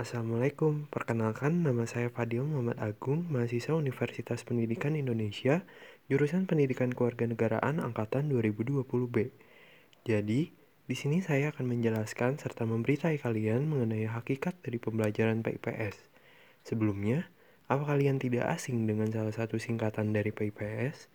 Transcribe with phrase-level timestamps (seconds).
[0.00, 5.68] Assalamualaikum, perkenalkan nama saya Fadil Muhammad Agung, mahasiswa Universitas Pendidikan Indonesia,
[6.08, 9.28] jurusan Pendidikan Kewarganegaraan angkatan 2020B.
[10.08, 10.56] Jadi,
[10.88, 16.08] di sini saya akan menjelaskan serta memberitahu kalian mengenai hakikat dari pembelajaran PIPS.
[16.64, 17.28] Sebelumnya,
[17.68, 21.12] apa kalian tidak asing dengan salah satu singkatan dari PIPS?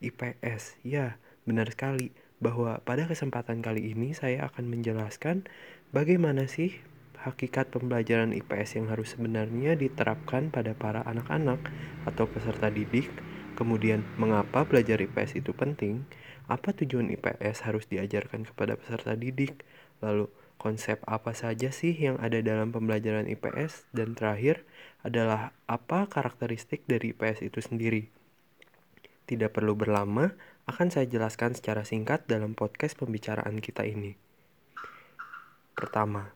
[0.00, 5.44] IPS, ya, benar sekali bahwa pada kesempatan kali ini saya akan menjelaskan
[5.92, 6.80] bagaimana sih
[7.22, 11.62] hakikat pembelajaran IPS yang harus sebenarnya diterapkan pada para anak-anak
[12.06, 13.08] atau peserta didik,
[13.54, 16.02] kemudian mengapa belajar IPS itu penting,
[16.50, 19.62] apa tujuan IPS harus diajarkan kepada peserta didik,
[20.02, 20.26] lalu
[20.58, 24.66] konsep apa saja sih yang ada dalam pembelajaran IPS, dan terakhir
[25.06, 28.10] adalah apa karakteristik dari IPS itu sendiri.
[29.26, 30.34] Tidak perlu berlama,
[30.66, 34.14] akan saya jelaskan secara singkat dalam podcast pembicaraan kita ini.
[35.74, 36.30] Pertama,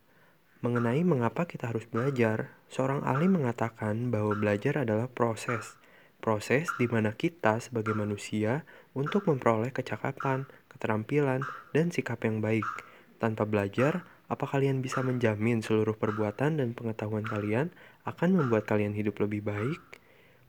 [0.64, 5.76] Mengenai mengapa kita harus belajar, seorang ahli mengatakan bahwa belajar adalah proses.
[6.24, 8.64] Proses di mana kita sebagai manusia
[8.96, 11.44] untuk memperoleh kecakapan, keterampilan,
[11.76, 12.64] dan sikap yang baik.
[13.20, 17.68] Tanpa belajar, apa kalian bisa menjamin seluruh perbuatan dan pengetahuan kalian
[18.08, 19.78] akan membuat kalian hidup lebih baik?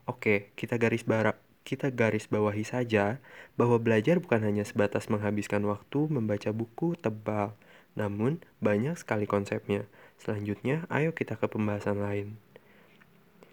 [0.08, 1.36] Oke, kita garis barak
[1.68, 3.20] kita garis bawahi saja
[3.60, 7.52] bahwa belajar bukan hanya sebatas menghabiskan waktu membaca buku tebal,
[7.92, 9.84] namun banyak sekali konsepnya.
[10.18, 12.34] Selanjutnya, ayo kita ke pembahasan lain.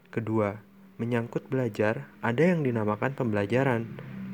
[0.10, 0.60] Kedua,
[0.98, 3.86] menyangkut belajar, ada yang dinamakan pembelajaran.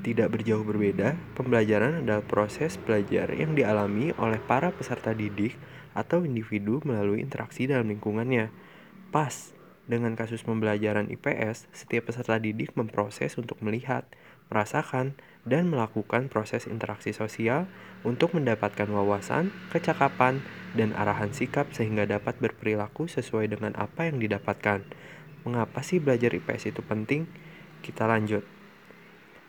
[0.01, 5.53] Tidak berjauh berbeda, pembelajaran adalah proses belajar yang dialami oleh para peserta didik
[5.93, 8.49] atau individu melalui interaksi dalam lingkungannya.
[9.13, 9.53] Pas,
[9.85, 14.07] dengan kasus pembelajaran IPS, setiap peserta didik memproses untuk melihat,
[14.52, 17.66] merasakan, dan melakukan proses interaksi sosial
[18.05, 20.45] untuk mendapatkan wawasan, kecakapan,
[20.77, 24.85] dan arahan sikap sehingga dapat berperilaku sesuai dengan apa yang didapatkan.
[25.41, 27.25] Mengapa sih belajar IPS itu penting?
[27.81, 28.45] Kita lanjut.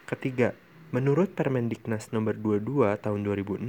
[0.08, 0.56] Ketiga,
[0.92, 3.64] menurut Permendiknas nomor 22 tahun 2006,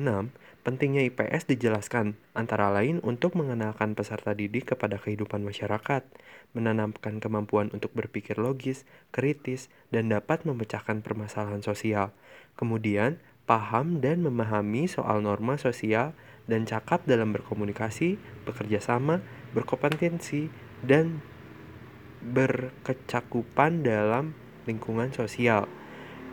[0.68, 6.04] pentingnya IPS dijelaskan antara lain untuk mengenalkan peserta didik kepada kehidupan masyarakat,
[6.52, 8.84] menanamkan kemampuan untuk berpikir logis,
[9.16, 12.12] kritis, dan dapat memecahkan permasalahan sosial.
[12.60, 16.12] Kemudian, paham dan memahami soal norma sosial
[16.52, 19.24] dan cakap dalam berkomunikasi, bekerja sama,
[19.56, 20.52] berkompetensi,
[20.84, 21.24] dan
[22.20, 24.36] berkecakupan dalam
[24.68, 25.72] lingkungan sosial.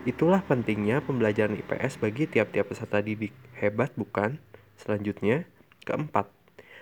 [0.09, 3.37] Itulah pentingnya pembelajaran IPS bagi tiap-tiap peserta didik.
[3.61, 4.41] Hebat bukan?
[4.81, 5.45] Selanjutnya,
[5.85, 6.33] keempat.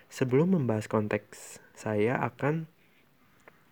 [0.06, 2.70] Sebelum membahas konteks, saya akan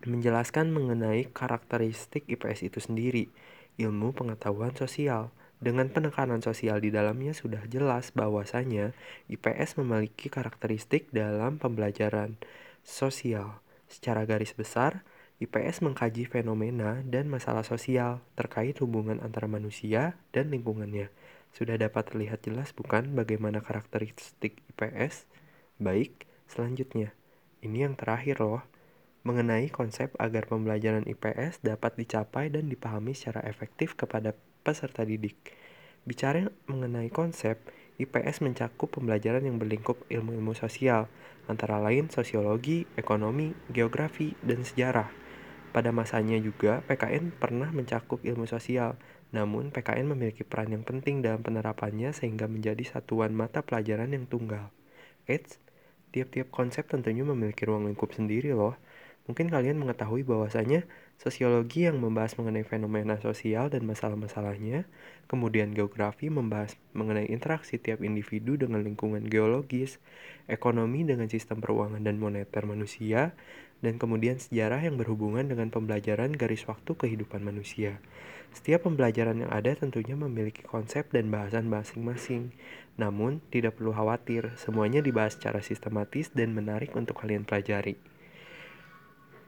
[0.03, 3.31] menjelaskan mengenai karakteristik IPS itu sendiri,
[3.79, 5.31] ilmu pengetahuan sosial.
[5.63, 8.99] Dengan penekanan sosial di dalamnya sudah jelas bahwasanya
[9.31, 12.35] IPS memiliki karakteristik dalam pembelajaran
[12.83, 13.63] sosial.
[13.87, 21.13] Secara garis besar, IPS mengkaji fenomena dan masalah sosial terkait hubungan antara manusia dan lingkungannya.
[21.53, 25.29] Sudah dapat terlihat jelas bukan bagaimana karakteristik IPS?
[25.77, 27.13] Baik, selanjutnya.
[27.61, 28.65] Ini yang terakhir loh
[29.29, 34.33] mengenai konsep agar pembelajaran IPS dapat dicapai dan dipahami secara efektif kepada
[34.65, 35.53] peserta didik.
[36.09, 37.61] Bicara mengenai konsep,
[38.01, 41.13] IPS mencakup pembelajaran yang berlingkup ilmu-ilmu sosial,
[41.45, 45.26] antara lain sosiologi, ekonomi, geografi, dan sejarah.
[45.77, 48.97] Pada masanya juga, PKN pernah mencakup ilmu sosial,
[49.29, 54.73] namun PKN memiliki peran yang penting dalam penerapannya sehingga menjadi satuan mata pelajaran yang tunggal.
[55.29, 55.61] Eits,
[56.17, 58.73] tiap-tiap konsep tentunya memiliki ruang lingkup sendiri loh.
[59.29, 64.85] Mungkin kalian mengetahui bahwasanya sosiologi yang membahas mengenai fenomena sosial dan masalah-masalahnya,
[65.27, 69.99] kemudian geografi membahas mengenai interaksi tiap individu dengan lingkungan geologis,
[70.47, 73.33] ekonomi dengan sistem peruangan dan moneter manusia,
[73.85, 78.01] dan kemudian sejarah yang berhubungan dengan pembelajaran garis waktu kehidupan manusia.
[78.57, 82.57] Setiap pembelajaran yang ada tentunya memiliki konsep dan bahasan masing-masing.
[82.97, 88.01] Namun, tidak perlu khawatir, semuanya dibahas secara sistematis dan menarik untuk kalian pelajari.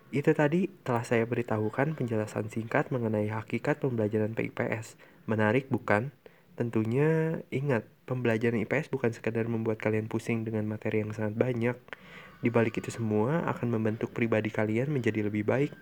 [0.08, 4.96] Itu tadi telah saya beritahukan penjelasan singkat mengenai hakikat pembelajaran PIPS.
[5.28, 6.16] Menarik bukan?
[6.56, 11.76] Tentunya ingat, pembelajaran IPS bukan sekadar membuat kalian pusing dengan materi yang sangat banyak.
[12.40, 15.76] Di balik itu semua akan membentuk pribadi kalian menjadi lebih baik,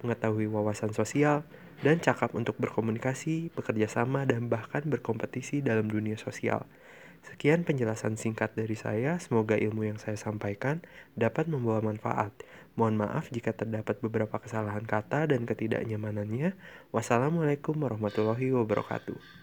[0.00, 1.42] mengetahui wawasan sosial,
[1.82, 6.64] dan cakap untuk berkomunikasi, bekerja sama, dan bahkan berkompetisi dalam dunia sosial.
[7.22, 9.18] Sekian penjelasan singkat dari saya.
[9.22, 10.82] Semoga ilmu yang saya sampaikan
[11.14, 12.34] dapat membawa manfaat.
[12.74, 16.58] Mohon maaf jika terdapat beberapa kesalahan kata dan ketidaknyamanannya.
[16.90, 19.41] Wassalamualaikum warahmatullahi wabarakatuh.